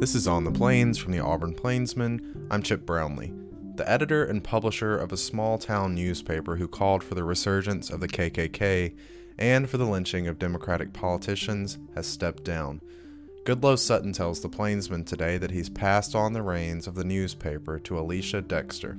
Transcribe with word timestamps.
This 0.00 0.14
is 0.14 0.26
On 0.26 0.44
the 0.44 0.50
Plains 0.50 0.96
from 0.96 1.12
the 1.12 1.20
Auburn 1.20 1.52
Plainsman. 1.52 2.46
I'm 2.50 2.62
Chip 2.62 2.86
Brownlee, 2.86 3.34
the 3.74 3.86
editor 3.86 4.24
and 4.24 4.42
publisher 4.42 4.96
of 4.96 5.12
a 5.12 5.18
small 5.18 5.58
town 5.58 5.94
newspaper 5.94 6.56
who 6.56 6.68
called 6.68 7.04
for 7.04 7.14
the 7.14 7.22
resurgence 7.22 7.90
of 7.90 8.00
the 8.00 8.08
KKK 8.08 8.94
and 9.36 9.68
for 9.68 9.76
the 9.76 9.84
lynching 9.84 10.26
of 10.26 10.38
Democratic 10.38 10.94
politicians, 10.94 11.76
has 11.94 12.06
stepped 12.06 12.44
down. 12.44 12.80
Goodloe 13.44 13.78
Sutton 13.78 14.14
tells 14.14 14.40
the 14.40 14.48
Plainsman 14.48 15.04
today 15.04 15.36
that 15.36 15.50
he's 15.50 15.68
passed 15.68 16.14
on 16.14 16.32
the 16.32 16.40
reins 16.40 16.86
of 16.86 16.94
the 16.94 17.04
newspaper 17.04 17.78
to 17.80 17.96
Elecia 17.96 18.40
Dexter, 18.40 18.96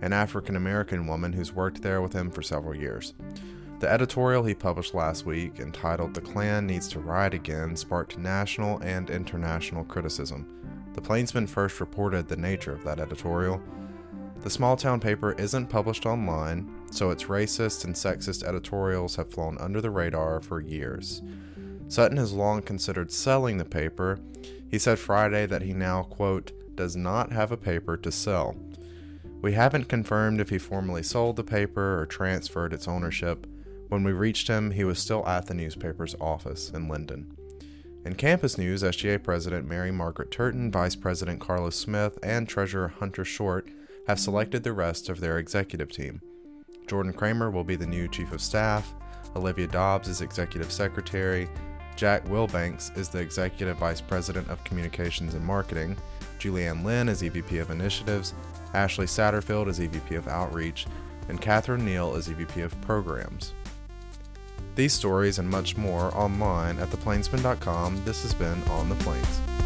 an 0.00 0.12
African 0.12 0.54
American 0.54 1.08
woman 1.08 1.32
who's 1.32 1.52
worked 1.52 1.82
there 1.82 2.00
with 2.00 2.12
him 2.12 2.30
for 2.30 2.42
several 2.42 2.76
years. 2.76 3.12
The 3.80 3.88
editorial 3.88 4.42
he 4.42 4.54
published 4.54 4.92
last 4.92 5.24
week, 5.24 5.60
entitled 5.60 6.12
The 6.12 6.20
Klan 6.20 6.66
Needs 6.66 6.88
to 6.88 6.98
Ride 6.98 7.32
Again, 7.32 7.76
sparked 7.76 8.18
national 8.18 8.78
and 8.80 9.08
international 9.08 9.84
criticism. 9.84 10.46
The 10.94 11.00
Plainsman 11.00 11.46
first 11.46 11.78
reported 11.78 12.26
the 12.26 12.36
nature 12.36 12.72
of 12.72 12.82
that 12.82 12.98
editorial. 12.98 13.62
The 14.40 14.50
small 14.50 14.76
town 14.76 14.98
paper 14.98 15.32
isn't 15.32 15.68
published 15.68 16.06
online, 16.06 16.68
so 16.90 17.10
its 17.10 17.24
racist 17.24 17.84
and 17.84 17.94
sexist 17.94 18.42
editorials 18.42 19.14
have 19.14 19.30
flown 19.30 19.56
under 19.58 19.80
the 19.80 19.90
radar 19.90 20.40
for 20.40 20.60
years. 20.60 21.22
Sutton 21.86 22.16
has 22.16 22.32
long 22.32 22.62
considered 22.62 23.12
selling 23.12 23.58
the 23.58 23.64
paper. 23.64 24.18
He 24.68 24.78
said 24.80 24.98
Friday 24.98 25.46
that 25.46 25.62
he 25.62 25.72
now, 25.72 26.02
quote, 26.02 26.50
does 26.74 26.96
not 26.96 27.30
have 27.30 27.52
a 27.52 27.56
paper 27.56 27.96
to 27.96 28.10
sell. 28.10 28.56
We 29.40 29.52
haven't 29.52 29.88
confirmed 29.88 30.40
if 30.40 30.50
he 30.50 30.58
formally 30.58 31.04
sold 31.04 31.36
the 31.36 31.44
paper 31.44 32.00
or 32.00 32.06
transferred 32.06 32.72
its 32.72 32.88
ownership. 32.88 33.46
When 33.88 34.04
we 34.04 34.12
reached 34.12 34.48
him, 34.48 34.72
he 34.72 34.84
was 34.84 34.98
still 34.98 35.26
at 35.26 35.46
the 35.46 35.54
newspaper's 35.54 36.14
office 36.20 36.70
in 36.70 36.88
Linden. 36.88 37.34
In 38.04 38.14
campus 38.14 38.58
news, 38.58 38.82
SGA 38.82 39.22
President 39.22 39.66
Mary 39.66 39.90
Margaret 39.90 40.30
Turton, 40.30 40.70
Vice 40.70 40.94
President 40.94 41.40
Carlos 41.40 41.76
Smith, 41.76 42.18
and 42.22 42.48
Treasurer 42.48 42.88
Hunter 42.88 43.24
Short 43.24 43.68
have 44.06 44.20
selected 44.20 44.62
the 44.62 44.72
rest 44.72 45.08
of 45.08 45.20
their 45.20 45.38
executive 45.38 45.90
team. 45.90 46.20
Jordan 46.86 47.12
Kramer 47.12 47.50
will 47.50 47.64
be 47.64 47.76
the 47.76 47.86
new 47.86 48.08
Chief 48.08 48.32
of 48.32 48.40
Staff, 48.40 48.94
Olivia 49.36 49.66
Dobbs 49.66 50.08
is 50.08 50.22
Executive 50.22 50.72
Secretary, 50.72 51.48
Jack 51.96 52.24
Wilbanks 52.26 52.96
is 52.96 53.08
the 53.08 53.18
Executive 53.18 53.76
Vice 53.76 54.00
President 54.00 54.48
of 54.48 54.62
Communications 54.64 55.34
and 55.34 55.44
Marketing, 55.44 55.96
Julianne 56.38 56.84
Lynn 56.84 57.08
is 57.08 57.22
EVP 57.22 57.60
of 57.60 57.70
Initiatives, 57.70 58.34
Ashley 58.72 59.06
Satterfield 59.06 59.68
is 59.68 59.80
EVP 59.80 60.16
of 60.16 60.28
Outreach, 60.28 60.86
and 61.28 61.40
Catherine 61.40 61.84
Neal 61.84 62.14
is 62.14 62.28
EVP 62.28 62.64
of 62.64 62.80
Programs. 62.82 63.52
These 64.78 64.92
stories 64.92 65.40
and 65.40 65.50
much 65.50 65.76
more 65.76 66.16
online 66.16 66.78
at 66.78 66.88
theplainsman.com. 66.90 68.04
This 68.04 68.22
has 68.22 68.32
been 68.32 68.62
On 68.68 68.88
the 68.88 68.94
Plains. 68.94 69.57